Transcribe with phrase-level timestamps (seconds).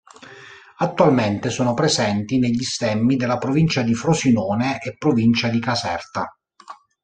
[0.79, 6.35] Attualmente sono presenti negli stemmi della provincia di Frosinone e provincia di Caserta.